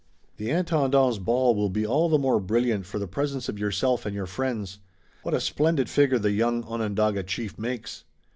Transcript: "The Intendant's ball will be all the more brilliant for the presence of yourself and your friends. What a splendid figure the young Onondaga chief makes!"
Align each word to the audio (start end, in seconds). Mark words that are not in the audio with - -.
"The 0.37 0.49
Intendant's 0.49 1.19
ball 1.19 1.53
will 1.53 1.69
be 1.69 1.85
all 1.85 2.09
the 2.09 2.17
more 2.17 2.39
brilliant 2.39 2.87
for 2.87 2.97
the 2.97 3.05
presence 3.05 3.47
of 3.47 3.59
yourself 3.59 4.03
and 4.03 4.15
your 4.15 4.25
friends. 4.25 4.79
What 5.21 5.35
a 5.35 5.39
splendid 5.39 5.91
figure 5.91 6.17
the 6.17 6.31
young 6.31 6.63
Onondaga 6.63 7.21
chief 7.21 7.59
makes!" 7.59 8.03